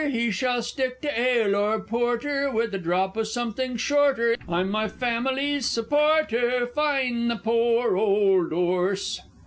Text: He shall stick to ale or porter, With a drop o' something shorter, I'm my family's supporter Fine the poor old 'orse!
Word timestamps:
He 0.09 0.31
shall 0.31 0.63
stick 0.63 0.99
to 1.01 1.19
ale 1.19 1.55
or 1.55 1.79
porter, 1.79 2.49
With 2.49 2.73
a 2.73 2.79
drop 2.79 3.15
o' 3.15 3.21
something 3.21 3.77
shorter, 3.77 4.35
I'm 4.49 4.71
my 4.71 4.87
family's 4.87 5.67
supporter 5.69 6.65
Fine 6.65 7.27
the 7.27 7.35
poor 7.35 7.95
old 7.95 8.51
'orse! 8.51 9.21